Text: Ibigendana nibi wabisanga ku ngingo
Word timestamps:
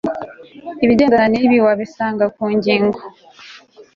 Ibigendana 0.83 1.27
nibi 1.31 1.57
wabisanga 1.65 2.25
ku 2.35 2.43
ngingo 2.55 2.99